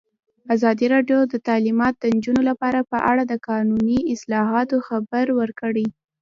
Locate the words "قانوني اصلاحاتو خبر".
3.47-5.25